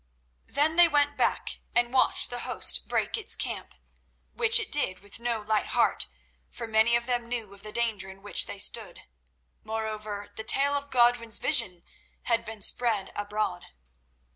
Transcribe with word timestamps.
Then 0.47 0.77
they 0.77 0.87
went 0.87 1.15
back 1.15 1.59
and 1.75 1.93
watched 1.93 2.31
the 2.31 2.39
host 2.39 2.87
break 2.87 3.17
its 3.19 3.35
camp, 3.35 3.75
which 4.33 4.59
it 4.59 4.71
did 4.71 5.01
with 5.01 5.19
no 5.19 5.41
light 5.41 5.67
heart, 5.67 6.07
for 6.49 6.65
many 6.65 6.95
of 6.95 7.05
them 7.05 7.27
knew 7.29 7.53
of 7.53 7.61
the 7.61 7.71
danger 7.71 8.09
in 8.09 8.23
which 8.23 8.47
they 8.47 8.57
stood; 8.57 9.03
moreover, 9.63 10.27
the 10.35 10.43
tale 10.43 10.73
of 10.73 10.89
Godwin's 10.89 11.37
vision 11.37 11.83
had 12.23 12.43
been 12.43 12.63
spread 12.63 13.11
abroad. 13.15 13.67